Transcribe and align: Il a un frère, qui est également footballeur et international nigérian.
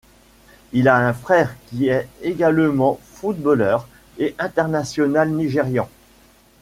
Il 0.73 0.87
a 0.87 0.95
un 0.95 1.13
frère, 1.13 1.55
qui 1.67 1.87
est 1.89 2.07
également 2.23 2.99
footballeur 3.13 3.87
et 4.17 4.33
international 4.39 5.29
nigérian. 5.29 5.87